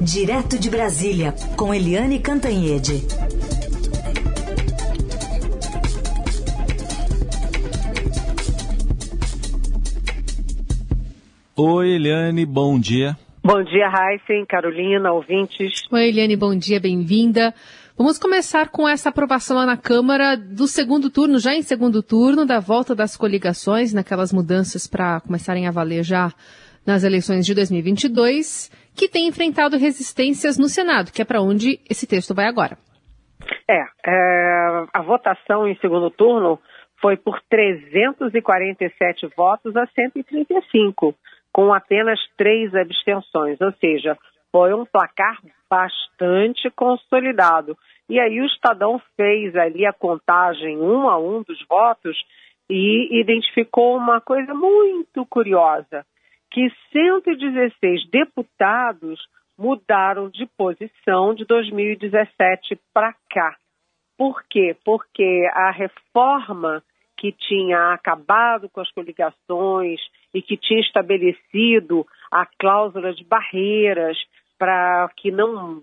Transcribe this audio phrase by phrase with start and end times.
[0.00, 3.02] Direto de Brasília, com Eliane Cantanhede.
[11.56, 13.18] Oi, Eliane, bom dia.
[13.42, 15.82] Bom dia, Heisen, Carolina, ouvintes.
[15.90, 17.52] Oi, Eliane, bom dia, bem-vinda.
[17.96, 22.46] Vamos começar com essa aprovação lá na Câmara do segundo turno, já em segundo turno,
[22.46, 26.32] da volta das coligações, naquelas mudanças para começarem a valer já
[26.86, 32.04] nas eleições de 2022, que tem enfrentado resistências no Senado, que é para onde esse
[32.04, 32.76] texto vai agora.
[33.70, 36.58] É, é, a votação em segundo turno
[37.00, 41.14] foi por 347 votos a 135,
[41.52, 44.18] com apenas três abstenções, ou seja,
[44.50, 45.38] foi um placar
[45.70, 47.78] bastante consolidado.
[48.08, 52.16] E aí o Estadão fez ali a contagem um a um dos votos
[52.68, 56.04] e identificou uma coisa muito curiosa,
[56.50, 59.20] que 116 deputados
[59.58, 63.56] mudaram de posição de 2017 para cá.
[64.16, 64.76] Por quê?
[64.84, 66.82] Porque a reforma
[67.16, 70.00] que tinha acabado com as coligações
[70.32, 74.16] e que tinha estabelecido a cláusula de barreiras
[74.56, 75.82] para que não,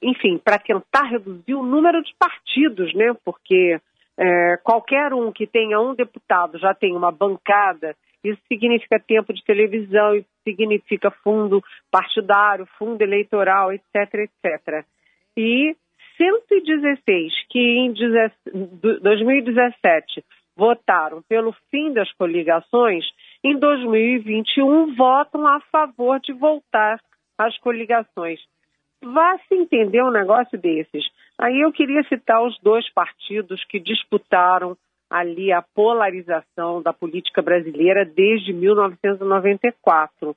[0.00, 3.14] enfim, para tentar reduzir o número de partidos, né?
[3.24, 3.80] Porque
[4.16, 9.42] é, qualquer um que tenha um deputado já tem uma bancada, isso significa tempo de
[9.44, 14.84] televisão, isso significa fundo partidário, fundo eleitoral, etc, etc.
[15.36, 15.74] E
[16.16, 23.04] 116 que em 2017 votaram pelo fim das coligações,
[23.42, 27.00] em 2021 votam a favor de voltar
[27.38, 28.38] as coligações.
[29.02, 31.08] Vá se entender um negócio desses.
[31.38, 34.76] Aí eu queria citar os dois partidos que disputaram
[35.10, 40.36] ali a polarização da política brasileira desde 1994.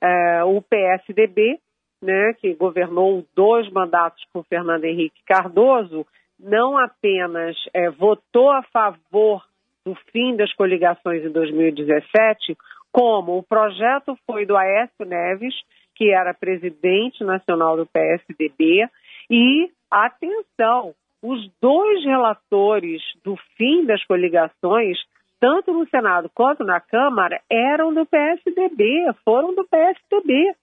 [0.00, 1.58] É, o PSDB,
[2.02, 6.06] né, que governou dois mandatos com Fernando Henrique Cardoso,
[6.40, 9.44] não apenas é, votou a favor
[9.84, 12.56] do fim das coligações em 2017,
[12.90, 15.54] como o projeto foi do Aécio Neves,
[15.94, 18.88] que era presidente nacional do PSDB,
[19.30, 24.98] e, atenção, os dois relatores do fim das coligações,
[25.40, 30.54] tanto no Senado quanto na Câmara, eram do PSDB, foram do PSDB.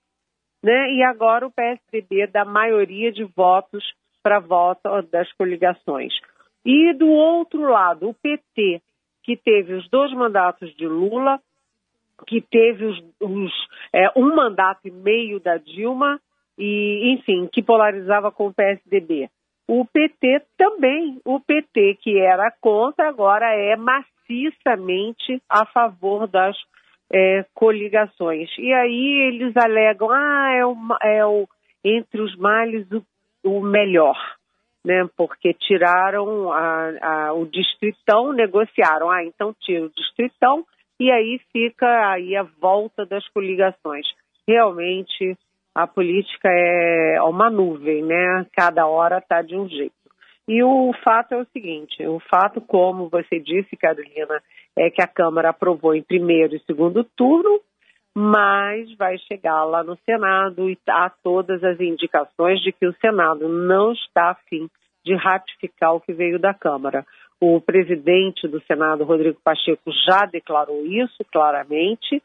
[0.61, 0.93] Né?
[0.93, 3.83] E agora o PSDB dá maioria de votos
[4.21, 6.13] para voto das coligações.
[6.63, 8.83] E do outro lado, o PT,
[9.23, 11.39] que teve os dois mandatos de Lula,
[12.27, 13.51] que teve os, os,
[13.91, 16.21] é, um mandato e meio da Dilma
[16.55, 19.27] e, enfim, que polarizava com o PSDB.
[19.67, 26.57] O PT também, o PT que era contra, agora é maciçamente a favor das
[27.11, 28.49] é, coligações.
[28.57, 31.47] E aí eles alegam, ah, é é o
[31.83, 33.03] entre os males o,
[33.43, 34.17] o melhor,
[34.85, 35.07] né?
[35.17, 40.65] Porque tiraram a, a, o distritão, negociaram, ah, então tira o distritão
[40.99, 44.05] e aí fica aí a volta das coligações.
[44.47, 45.37] Realmente
[45.73, 48.45] a política é uma nuvem, né?
[48.53, 49.93] Cada hora está de um jeito.
[50.47, 54.41] E o fato é o seguinte: o fato, como você disse, Carolina,
[54.77, 57.61] é que a Câmara aprovou em primeiro e segundo turno,
[58.15, 63.47] mas vai chegar lá no Senado e há todas as indicações de que o Senado
[63.47, 64.69] não está afim
[65.05, 67.05] de ratificar o que veio da Câmara.
[67.39, 72.21] O presidente do Senado, Rodrigo Pacheco, já declarou isso claramente,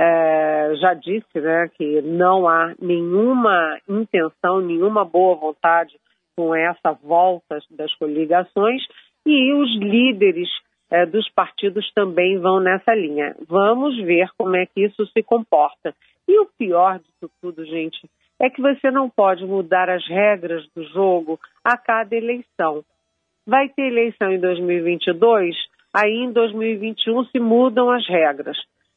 [0.00, 5.94] é, já disse né, que não há nenhuma intenção, nenhuma boa vontade
[6.36, 8.82] com essa volta das coligações
[9.24, 10.48] e os líderes
[10.90, 13.34] é, dos partidos também vão nessa linha.
[13.48, 15.94] Vamos ver como é que isso se comporta.
[16.26, 18.08] E o pior disso tudo, gente,
[18.40, 22.84] é que você não pode mudar as regras do jogo a cada eleição.
[23.46, 25.54] Vai ter eleição em 2022,
[25.92, 28.56] aí em 2021 se mudam as regras.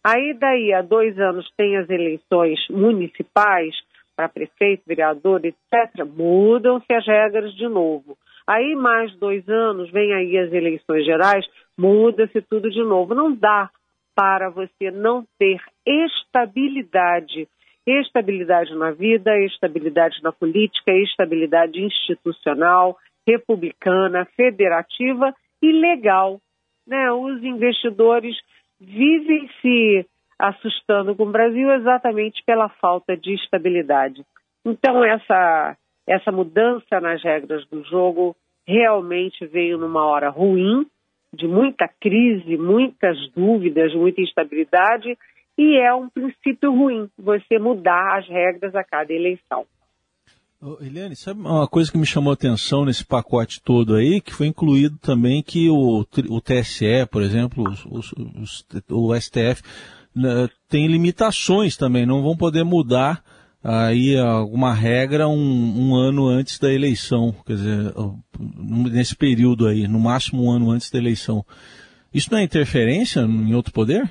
[0.09, 3.75] Aí daí a dois anos tem as eleições municipais
[4.15, 6.05] para prefeito, vereador, etc.
[6.05, 8.17] Mudam-se as regras de novo.
[8.47, 11.45] Aí mais dois anos vem aí as eleições gerais,
[11.77, 13.13] muda-se tudo de novo.
[13.13, 13.69] Não dá
[14.15, 17.45] para você não ter estabilidade.
[17.85, 22.97] Estabilidade na vida, estabilidade na política, estabilidade institucional,
[23.27, 26.39] republicana, federativa e legal.
[26.87, 27.11] Né?
[27.11, 28.37] Os investidores
[28.79, 30.05] vivem se
[30.39, 34.23] assustando com o Brasil exatamente pela falta de estabilidade.
[34.63, 35.75] Então, essa,
[36.07, 38.35] essa mudança nas regras do jogo
[38.67, 40.85] realmente veio numa hora ruim,
[41.33, 45.17] de muita crise, muitas dúvidas, muita instabilidade,
[45.57, 49.65] e é um princípio ruim você mudar as regras a cada eleição.
[50.81, 54.47] Eliane, sabe uma coisa que me chamou a atenção nesse pacote todo aí, que foi
[54.47, 59.61] incluído também que o, o TSE, por exemplo, os, os, o STF,
[60.15, 63.23] né, tem limitações também, não vão poder mudar
[63.63, 67.93] aí alguma regra um, um, ano antes da eleição, quer dizer,
[68.91, 71.45] nesse período aí, no máximo um ano antes da eleição.
[72.11, 74.09] Isso não é interferência em outro poder?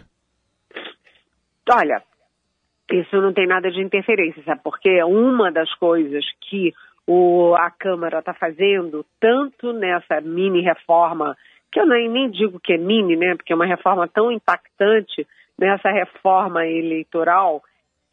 [1.68, 2.00] Olha,
[2.90, 4.60] isso não tem nada de interferência, sabe?
[4.62, 6.72] Porque uma das coisas que
[7.06, 11.36] o, a Câmara está fazendo, tanto nessa mini reforma,
[11.72, 13.34] que eu nem, nem digo que é mini, né?
[13.34, 15.26] Porque é uma reforma tão impactante
[15.58, 17.62] nessa reforma eleitoral,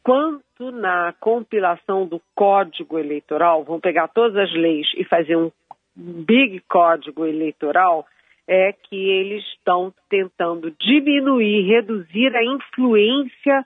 [0.02, 5.50] quanto na compilação do código eleitoral, vão pegar todas as leis e fazer um
[5.96, 8.06] big código eleitoral,
[8.46, 13.64] é que eles estão tentando diminuir, reduzir a influência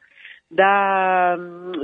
[0.51, 1.37] da,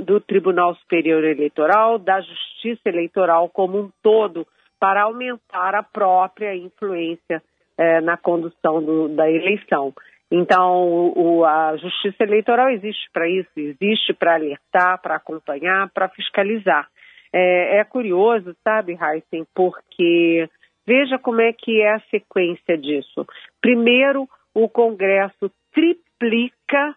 [0.03, 4.47] do Tribunal Superior Eleitoral, da Justiça Eleitoral como um todo,
[4.79, 7.41] para aumentar a própria influência
[7.77, 9.93] é, na condução do, da eleição.
[10.31, 16.87] Então, o, a Justiça Eleitoral existe para isso, existe para alertar, para acompanhar, para fiscalizar.
[17.31, 20.49] É, é, curioso, sabe, Heisen, porque
[20.85, 23.25] veja como é que é a sequência disso.
[23.61, 26.95] Primeiro, o Congresso triplica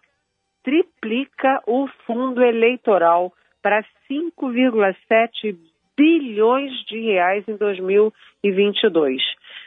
[0.69, 5.57] triplica o fundo eleitoral para 5,7
[5.97, 9.19] bilhões de reais em 2022.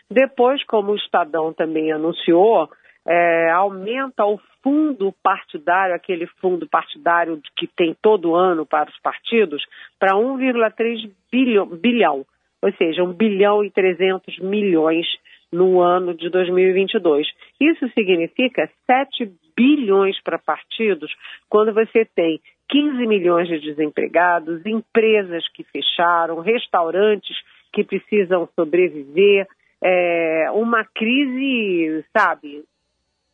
[0.08, 2.70] Depois, como o Estadão também anunciou,
[3.04, 9.64] é, aumenta o fundo partidário, aquele fundo partidário que tem todo ano para os partidos,
[9.98, 12.24] para 1,3 bilhão, bilhão,
[12.62, 15.06] ou seja, 1 bilhão e 300 milhões
[15.52, 17.26] no ano de 2022.
[17.60, 19.26] Isso significa 7
[19.56, 21.14] bilhões para partidos
[21.48, 27.36] quando você tem 15 milhões de desempregados, empresas que fecharam, restaurantes
[27.72, 29.46] que precisam sobreviver,
[29.82, 32.64] é, uma crise, sabe,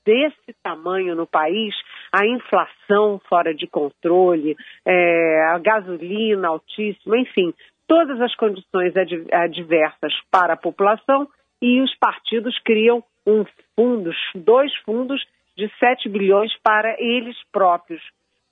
[0.04, 1.74] desse tamanho no país,
[2.10, 7.52] a inflação fora de controle, é, a gasolina altíssima, enfim,
[7.86, 8.94] todas as condições
[9.30, 11.28] adversas para a população
[11.60, 13.44] e os partidos criam um
[13.76, 15.22] fundos, dois fundos
[15.58, 18.00] de 7 bilhões para eles próprios.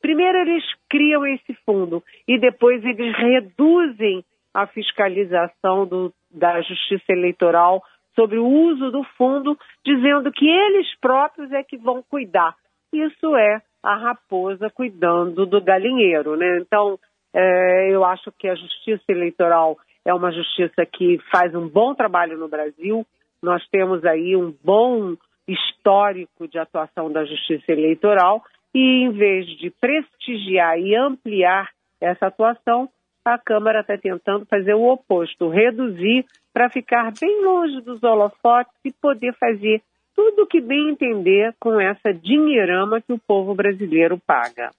[0.03, 7.81] Primeiro eles criam esse fundo e depois eles reduzem a fiscalização do, da Justiça Eleitoral
[8.15, 12.57] sobre o uso do fundo, dizendo que eles próprios é que vão cuidar.
[12.93, 16.59] Isso é a raposa cuidando do galinheiro, né?
[16.59, 16.99] Então,
[17.33, 22.37] é, eu acho que a Justiça Eleitoral é uma justiça que faz um bom trabalho
[22.39, 23.07] no Brasil.
[23.43, 25.15] Nós temos aí um bom
[25.47, 28.43] histórico de atuação da Justiça Eleitoral
[28.75, 31.71] e, em vez de prestigiar e ampliar
[32.01, 32.89] essa atuação,
[33.25, 38.93] a Câmara está tentando fazer o oposto, reduzir para ficar bem longe dos holofotes e
[38.93, 39.83] poder fazer
[40.15, 44.71] tudo o que bem entender com essa dinheirama que o povo brasileiro paga.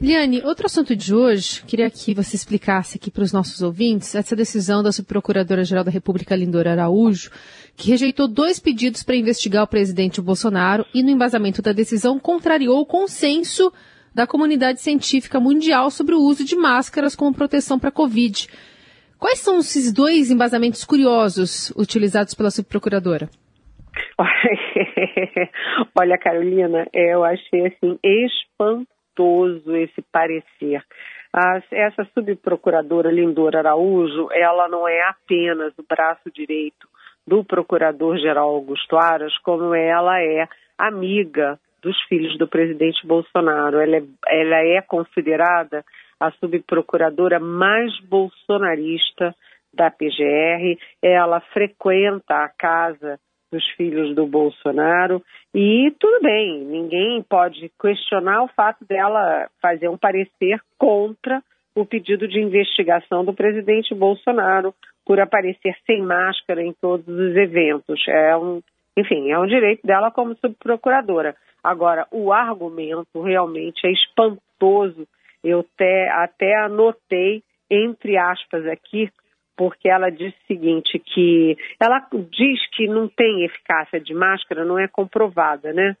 [0.00, 4.36] Liane, outro assunto de hoje, queria que você explicasse aqui para os nossos ouvintes essa
[4.36, 7.32] decisão da Subprocuradora-Geral da República, Lindora Araújo,
[7.76, 12.78] que rejeitou dois pedidos para investigar o presidente Bolsonaro e, no embasamento da decisão, contrariou
[12.78, 13.72] o consenso
[14.14, 18.46] da comunidade científica mundial sobre o uso de máscaras como proteção para a Covid.
[19.18, 23.28] Quais são esses dois embasamentos curiosos utilizados pela subprocuradora?
[25.98, 28.97] Olha, Carolina, eu achei assim espantoso
[29.76, 30.82] esse parecer.
[31.70, 36.88] Essa subprocuradora Lindora Araújo, ela não é apenas o braço direito
[37.26, 40.48] do procurador-geral Augusto Aras, como ela é
[40.78, 43.78] amiga dos filhos do presidente Bolsonaro.
[43.78, 45.84] Ela é, ela é considerada
[46.18, 49.34] a subprocuradora mais bolsonarista
[49.72, 50.78] da PGR.
[51.02, 53.20] Ela frequenta a casa
[53.50, 55.22] dos filhos do Bolsonaro.
[55.54, 61.42] E tudo bem, ninguém pode questionar o fato dela fazer um parecer contra
[61.74, 64.74] o pedido de investigação do presidente Bolsonaro
[65.06, 68.00] por aparecer sem máscara em todos os eventos.
[68.08, 68.60] É um,
[68.96, 71.34] enfim, é um direito dela como subprocuradora.
[71.62, 75.06] Agora, o argumento realmente é espantoso.
[75.42, 79.10] Eu até, até anotei, entre aspas, aqui,
[79.58, 84.78] porque ela diz o seguinte, que ela diz que não tem eficácia de máscara, não
[84.78, 85.96] é comprovada, né?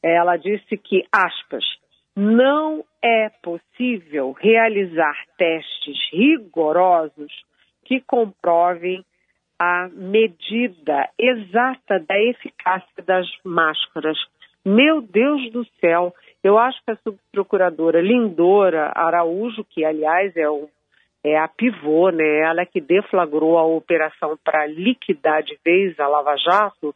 [0.00, 1.64] Ela disse que, aspas,
[2.16, 7.32] não é possível realizar testes rigorosos
[7.84, 9.04] que comprovem
[9.58, 14.18] a medida exata da eficácia das máscaras.
[14.64, 16.14] Meu Deus do céu,
[16.44, 20.68] eu acho que a subprocuradora Lindora Araújo, que aliás é um
[21.24, 22.40] é a pivô, né?
[22.40, 26.94] Ela que deflagrou a operação para liquidar de vez a Lava Jato.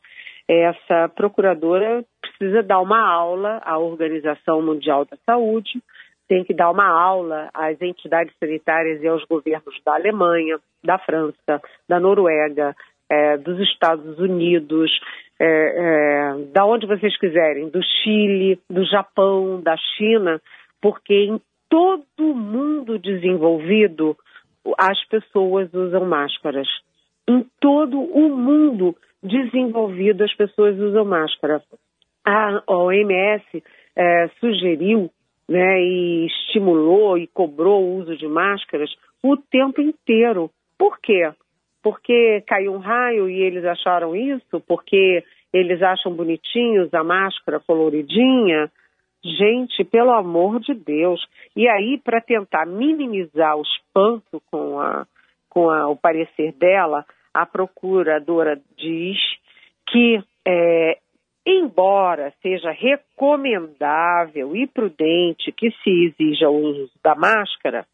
[0.49, 5.81] Essa procuradora precisa dar uma aula à Organização Mundial da Saúde,
[6.29, 11.61] tem que dar uma aula às entidades sanitárias e aos governos da Alemanha, da França,
[11.89, 12.75] da Noruega,
[13.11, 14.91] é, dos Estados Unidos,
[15.39, 20.41] é, é, da onde vocês quiserem, do Chile, do Japão, da China,
[20.81, 21.41] porque em
[21.75, 24.17] todo mundo desenvolvido
[24.79, 26.69] as pessoas usam máscaras.
[27.29, 31.61] Em todo o mundo desenvolvido as pessoas usam máscara.
[32.25, 33.45] A OMS
[33.97, 35.11] é, sugeriu
[35.49, 40.49] né, e estimulou e cobrou o uso de máscaras o tempo inteiro.
[40.79, 41.29] Por quê?
[41.83, 44.61] Porque caiu um raio e eles acharam isso?
[44.61, 48.71] Porque eles acham bonitinhos a máscara coloridinha?
[49.25, 51.27] Gente, pelo amor de Deus.
[51.57, 55.07] E aí, para tentar minimizar o espanto com, a,
[55.49, 59.17] com a, o parecer dela, a procuradora diz
[59.89, 60.99] que, é,
[61.47, 67.87] embora seja recomendável e prudente que se exija o uso da máscara,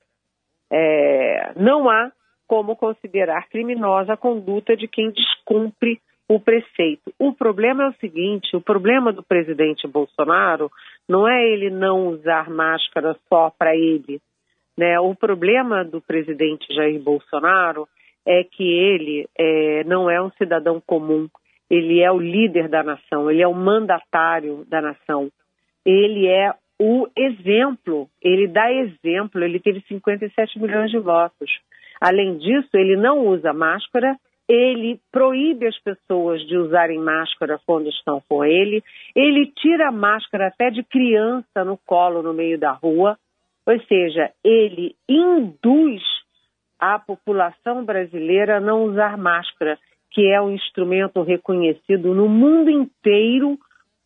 [0.69, 2.11] é, não há
[2.49, 7.13] como considerar criminosa a conduta de quem descumpre o preceito.
[7.19, 10.71] O problema é o seguinte: o problema do presidente Bolsonaro
[11.09, 14.21] não é ele não usar máscara só para ele.
[14.79, 15.01] Né?
[15.01, 17.89] O problema do presidente Jair Bolsonaro
[18.25, 21.27] é que ele é, não é um cidadão comum,
[21.69, 25.33] ele é o líder da nação, ele é o mandatário da nação,
[25.85, 31.51] ele é o exemplo, ele dá exemplo, ele teve 57 milhões de votos.
[32.01, 34.17] Além disso, ele não usa máscara
[34.53, 38.83] ele proíbe as pessoas de usarem máscara quando estão com ele,
[39.15, 43.17] ele tira a máscara até de criança no colo no meio da rua,
[43.65, 46.03] ou seja, ele induz
[46.81, 49.79] a população brasileira a não usar máscara,
[50.11, 53.57] que é um instrumento reconhecido no mundo inteiro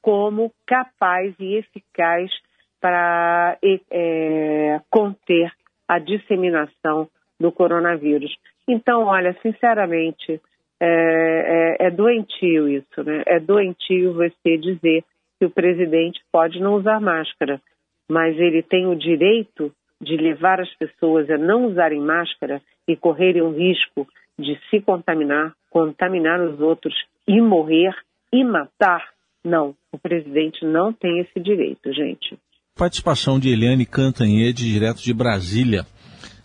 [0.02, 2.30] como capaz e eficaz
[2.78, 3.56] para
[3.90, 5.50] é, conter
[5.88, 7.08] a disseminação
[7.40, 8.36] do coronavírus.
[8.68, 10.40] Então, olha, sinceramente,
[10.80, 13.22] é, é, é, doentio isso, né?
[13.26, 15.04] É doentio você dizer
[15.38, 17.60] que o presidente pode não usar máscara,
[18.08, 23.42] mas ele tem o direito de levar as pessoas a não usarem máscara e correrem
[23.42, 24.06] o risco
[24.38, 26.94] de se contaminar, contaminar os outros
[27.26, 27.94] e morrer
[28.32, 29.02] e matar.
[29.44, 32.38] Não, o presidente não tem esse direito, gente.
[32.76, 35.86] Participação de Eliane Cantanhede, direto de Brasília.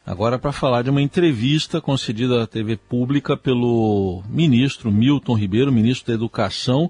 [0.10, 6.08] Agora para falar de uma entrevista concedida à TV Pública pelo ministro Milton Ribeiro, ministro
[6.08, 6.90] da Educação.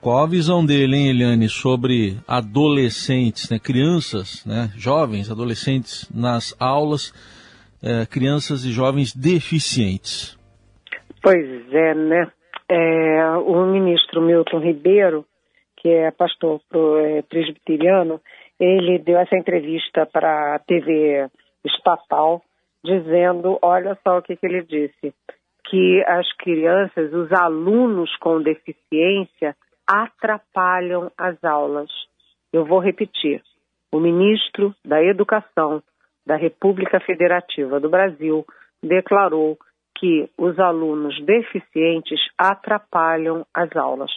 [0.00, 7.14] Qual a visão dele, hein, Eliane, sobre adolescentes, né, crianças, né, jovens, adolescentes nas aulas,
[7.80, 10.36] é, crianças e jovens deficientes?
[11.22, 12.28] Pois é, né?
[12.68, 15.24] É, o ministro Milton Ribeiro,
[15.76, 18.20] que é pastor pro, é, presbiteriano,
[18.58, 21.30] ele deu essa entrevista para a TV
[21.64, 22.42] estatal,
[22.84, 25.14] dizendo, olha só o que, que ele disse,
[25.64, 31.90] que as crianças, os alunos com deficiência, atrapalham as aulas.
[32.52, 33.42] Eu vou repetir.
[33.90, 35.82] O ministro da Educação
[36.26, 38.44] da República Federativa do Brasil
[38.82, 39.58] declarou
[39.98, 44.10] que os alunos deficientes atrapalham as aulas.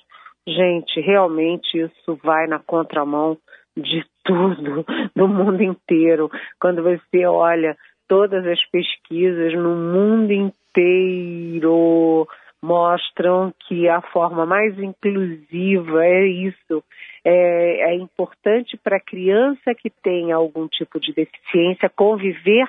[0.47, 3.37] Gente, realmente isso vai na contramão
[3.75, 6.29] de tudo, do mundo inteiro.
[6.59, 7.77] Quando você olha
[8.07, 12.27] todas as pesquisas no mundo inteiro
[12.61, 16.83] mostram que a forma mais inclusiva é isso.
[17.23, 22.67] É, é importante para a criança que tem algum tipo de deficiência conviver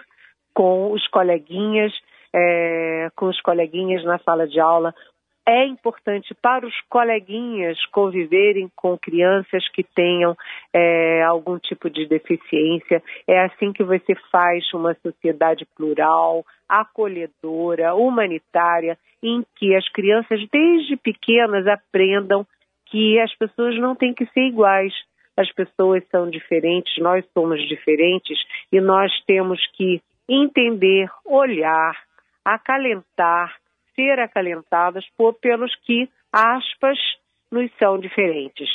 [0.55, 1.93] com os coleguinhas,
[2.35, 4.95] é, com os coleguinhas na sala de aula,
[5.47, 10.37] é importante para os coleguinhas conviverem com crianças que tenham
[10.73, 13.00] é, algum tipo de deficiência.
[13.29, 20.97] É assim que você faz uma sociedade plural, acolhedora, humanitária, em que as crianças, desde
[20.97, 22.45] pequenas, aprendam
[22.87, 24.93] que as pessoas não têm que ser iguais.
[25.37, 28.38] As pessoas são diferentes, nós somos diferentes
[28.73, 31.95] e nós temos que entender, olhar,
[32.45, 33.55] acalentar
[33.97, 36.99] ser acalentadas por, pelos que, aspas,
[37.50, 38.69] nos são diferentes.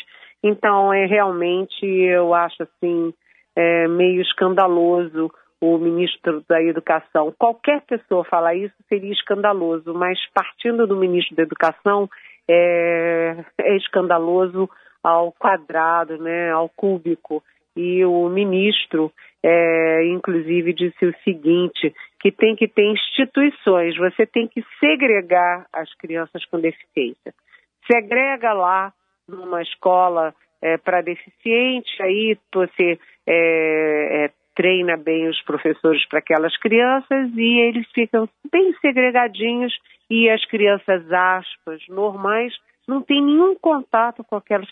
[0.43, 3.13] Então, é realmente, eu acho assim,
[3.55, 7.33] é, meio escandaloso o ministro da Educação.
[7.37, 12.09] Qualquer pessoa falar isso seria escandaloso, mas partindo do ministro da Educação,
[12.49, 14.67] é, é escandaloso
[15.03, 17.43] ao quadrado, né, ao cúbico.
[17.75, 19.11] E o ministro,
[19.43, 25.93] é, inclusive disse o seguinte, que tem que ter instituições, você tem que segregar as
[25.95, 27.33] crianças com deficiência.
[27.91, 28.93] Segrega lá
[29.27, 36.55] numa escola é, para deficiente, aí você é, é, treina bem os professores para aquelas
[36.57, 39.73] crianças e eles ficam bem segregadinhos
[40.09, 42.53] e as crianças aspas normais
[42.87, 44.67] não têm nenhum contato com aquelas.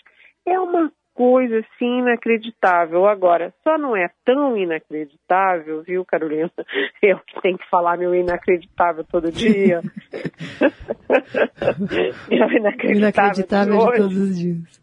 [0.46, 3.06] É uma coisa assim inacreditável.
[3.06, 6.50] Agora, só não é tão inacreditável, viu, Carolina?
[7.02, 9.80] Eu que tenho que falar meu inacreditável todo dia.
[12.28, 14.80] meu inacreditável, inacreditável de, de todos os dias.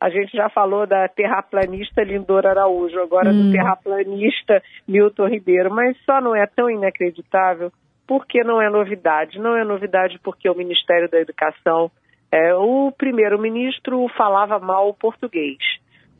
[0.00, 3.46] A gente já falou da terraplanista Lindora Araújo, agora hum.
[3.46, 7.72] do terraplanista Milton Ribeiro, mas só não é tão inacreditável
[8.06, 9.38] porque não é novidade.
[9.38, 11.90] Não é novidade porque o Ministério da Educação,
[12.34, 15.58] é, o primeiro-ministro falava mal o português.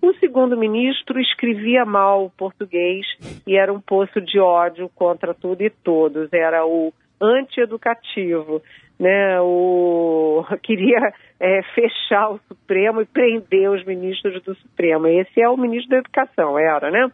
[0.01, 3.05] O segundo-ministro escrevia mal o português
[3.45, 6.33] e era um poço de ódio contra tudo e todos.
[6.33, 8.63] Era o antieducativo
[8.99, 15.07] né, o, queria é, fechar o Supremo e prender os ministros do Supremo.
[15.07, 17.11] Esse é o ministro da Educação, era, né?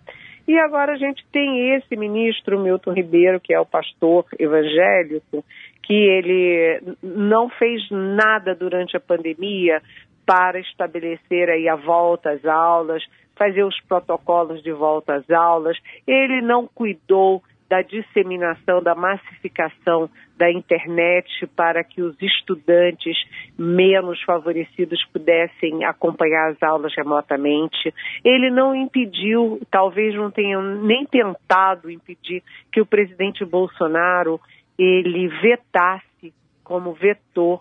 [0.49, 5.45] E agora a gente tem esse ministro, Milton Ribeiro, que é o pastor evangélico,
[5.83, 9.83] que ele não fez nada durante a pandemia
[10.25, 13.03] para estabelecer aí a volta às aulas,
[13.37, 15.77] fazer os protocolos de volta às aulas.
[16.07, 23.17] Ele não cuidou da disseminação, da massificação da internet para que os estudantes
[23.57, 27.95] menos favorecidos pudessem acompanhar as aulas remotamente.
[28.25, 34.41] Ele não impediu, talvez não tenha nem tentado impedir que o presidente Bolsonaro
[34.83, 36.33] ele vetasse
[36.65, 37.61] como vetor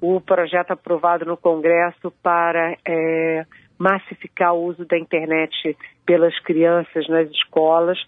[0.00, 3.44] o projeto aprovado no Congresso para é,
[3.78, 7.98] massificar o uso da internet pelas crianças nas escolas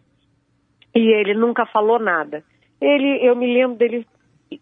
[0.94, 2.44] e ele nunca falou nada.
[2.80, 4.06] Ele, eu me lembro dele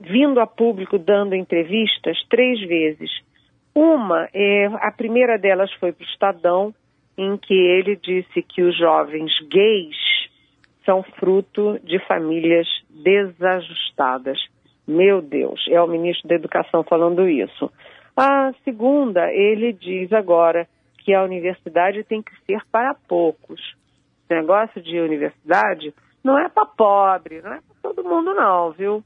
[0.00, 3.10] vindo a público dando entrevistas três vezes.
[3.74, 6.74] Uma, é, a primeira delas foi para o Estadão,
[7.18, 9.96] em que ele disse que os jovens gays
[10.90, 14.36] são fruto de famílias desajustadas.
[14.88, 17.70] Meu Deus, é o ministro da Educação falando isso.
[18.16, 20.66] A segunda, ele diz agora
[20.98, 23.60] que a universidade tem que ser para poucos.
[24.24, 29.04] Esse negócio de universidade não é para pobre, não é para todo mundo não, viu?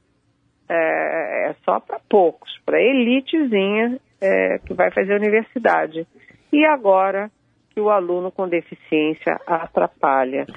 [0.67, 6.07] É, é só para poucos, para elitezinha é, que vai fazer universidade.
[6.51, 7.29] E agora
[7.69, 10.47] que o aluno com deficiência atrapalha.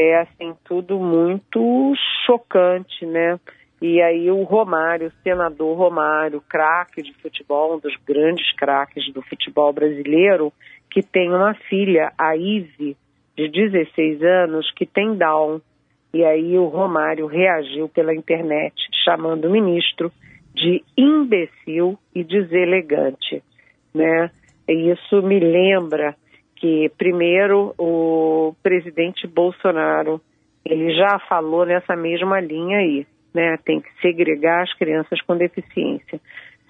[0.00, 1.92] É assim, tudo muito
[2.24, 3.36] chocante, né?
[3.82, 9.20] E aí o Romário, o senador Romário, craque de futebol, um dos grandes craques do
[9.22, 10.52] futebol brasileiro,
[10.88, 12.96] que tem uma filha, a Ive,
[13.36, 15.60] de 16 anos, que tem Down.
[16.14, 20.12] E aí o Romário reagiu pela internet, chamando o ministro
[20.54, 23.42] de imbecil e deselegante,
[23.92, 24.30] né?
[24.68, 26.14] E isso me lembra
[26.60, 30.20] que primeiro o presidente Bolsonaro
[30.64, 33.56] ele já falou nessa mesma linha aí, né?
[33.64, 36.20] Tem que segregar as crianças com deficiência.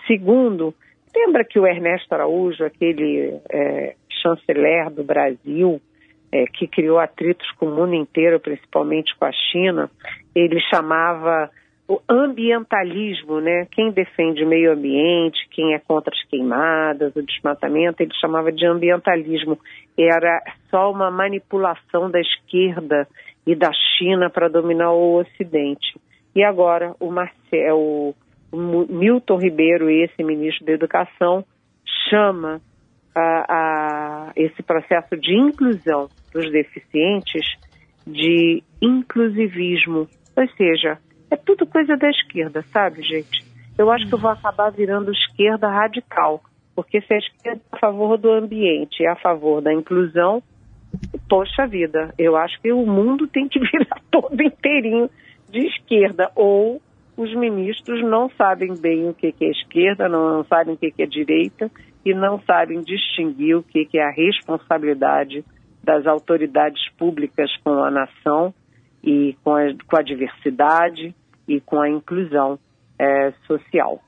[0.07, 0.75] Segundo,
[1.15, 5.81] lembra que o Ernesto Araújo, aquele é, chanceler do Brasil,
[6.31, 9.91] é, que criou atritos com o mundo inteiro, principalmente com a China,
[10.35, 11.51] ele chamava
[11.89, 13.67] o ambientalismo, né?
[13.71, 18.67] Quem defende o meio ambiente, quem é contra as queimadas, o desmatamento, ele chamava de
[18.67, 19.59] ambientalismo.
[19.97, 23.09] Era só uma manipulação da esquerda
[23.47, 25.99] e da China para dominar o Ocidente.
[26.37, 28.15] E agora o Marcel, o
[28.53, 31.43] Milton Ribeiro, esse ministro da Educação,
[32.11, 32.61] chama
[33.15, 37.47] a, a esse processo de inclusão dos deficientes
[38.07, 40.07] de inclusivismo.
[40.37, 40.99] Ou seja,
[41.31, 43.45] é tudo coisa da esquerda, sabe, gente?
[43.77, 46.43] Eu acho que eu vou acabar virando esquerda radical,
[46.75, 50.43] porque se a esquerda é a favor do ambiente é a favor da inclusão,
[51.29, 55.09] poxa vida, eu acho que o mundo tem que virar todo inteirinho
[55.51, 56.81] de esquerda, ou
[57.17, 61.71] os ministros não sabem bem o que é esquerda, não sabem o que é direita
[62.05, 65.45] e não sabem distinguir o que é a responsabilidade
[65.83, 68.55] das autoridades públicas com a nação
[69.03, 71.15] e com a, com a diversidade
[71.49, 72.59] e com a inclusão
[72.99, 74.03] é, social.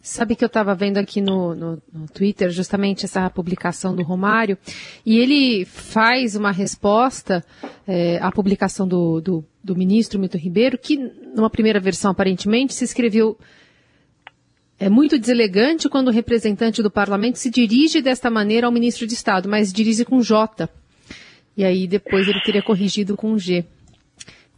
[0.00, 4.58] Sabe que eu estava vendo aqui no, no, no, Twitter justamente essa publicação do Romário
[5.04, 7.42] e ele faz uma resposta
[7.88, 10.98] é, à publicação do, do, do ministro Milton Ribeiro, que
[11.34, 13.38] numa primeira versão aparentemente se escreveu
[14.78, 19.14] é muito deselegante quando o representante do parlamento se dirige desta maneira ao ministro de
[19.14, 20.68] Estado, mas dirige com J.
[21.56, 23.64] E aí depois ele teria corrigido com G.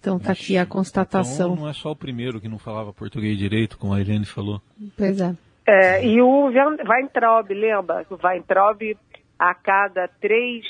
[0.06, 1.54] Então tá aqui a constatação.
[1.54, 4.62] Então não é só o primeiro que não falava português direito, como a Helene falou.
[4.96, 5.34] Pois é.
[5.66, 8.06] É, e o Weintraub, lembra?
[8.08, 8.96] O Weintraub,
[9.36, 10.64] a cada três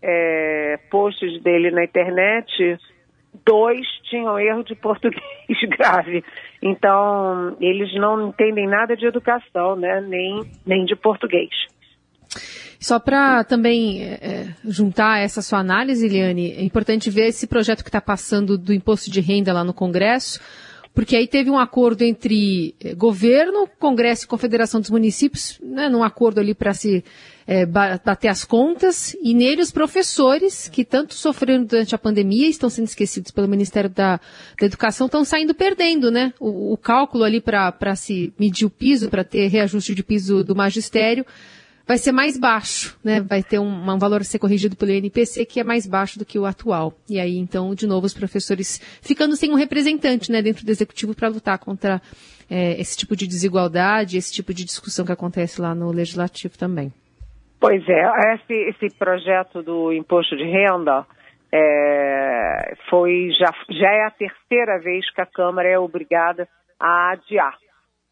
[0.00, 2.78] é, posts dele na internet,
[3.44, 5.20] dois tinham erro de português
[5.76, 6.24] grave.
[6.62, 10.00] Então, eles não entendem nada de educação, né?
[10.02, 11.50] Nem, nem de português.
[12.80, 17.88] Só para também é, juntar essa sua análise, Eliane, é importante ver esse projeto que
[17.88, 20.40] está passando do imposto de renda lá no Congresso,
[20.94, 26.02] porque aí teve um acordo entre é, governo, Congresso e Confederação dos Municípios, né, num
[26.02, 27.04] acordo ali para se
[27.46, 32.68] é, bater as contas, e nele os professores, que tanto sofreram durante a pandemia, estão
[32.68, 34.20] sendo esquecidos pelo Ministério da,
[34.60, 36.34] da Educação, estão saindo perdendo, né?
[36.38, 40.54] O, o cálculo ali para se medir o piso, para ter reajuste de piso do
[40.54, 41.24] magistério,
[41.88, 43.22] vai ser mais baixo, né?
[43.22, 46.24] Vai ter um, um, valor a ser corrigido pelo INPC que é mais baixo do
[46.26, 46.92] que o atual.
[47.08, 51.16] E aí, então, de novo, os professores ficando sem um representante, né, dentro do executivo
[51.16, 52.02] para lutar contra
[52.50, 56.92] é, esse tipo de desigualdade, esse tipo de discussão que acontece lá no legislativo também.
[57.58, 61.06] Pois é, esse, esse projeto do imposto de renda
[61.50, 66.46] é, foi já, já é a terceira vez que a Câmara é obrigada
[66.78, 67.56] a adiar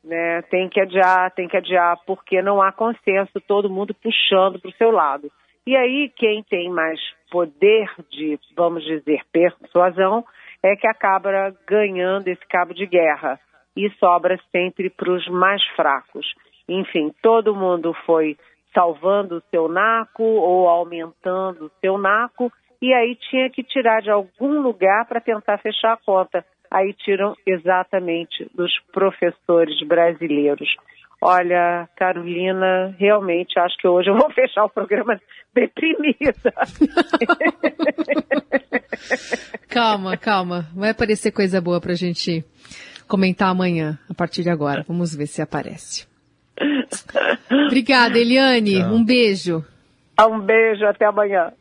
[0.06, 0.40] né?
[0.42, 4.74] Tem que adiar, tem que adiar, porque não há consenso, todo mundo puxando para o
[4.74, 5.30] seu lado.
[5.66, 10.24] E aí, quem tem mais poder de, vamos dizer, persuasão,
[10.62, 13.38] é que acaba ganhando esse cabo de guerra.
[13.76, 16.26] E sobra sempre para os mais fracos.
[16.68, 18.36] Enfim, todo mundo foi
[18.72, 24.10] salvando o seu naco ou aumentando o seu naco, e aí tinha que tirar de
[24.10, 30.68] algum lugar para tentar fechar a conta aí tiram exatamente dos professores brasileiros.
[31.20, 35.20] Olha, Carolina, realmente acho que hoje eu vou fechar o programa
[35.54, 36.34] deprimida.
[39.68, 40.66] calma, calma.
[40.74, 42.44] Vai aparecer coisa boa para a gente
[43.08, 44.84] comentar amanhã, a partir de agora.
[44.86, 46.06] Vamos ver se aparece.
[47.66, 48.80] Obrigada, Eliane.
[48.80, 48.94] Tchau.
[48.94, 49.64] Um beijo.
[50.20, 51.52] Um beijo, até amanhã.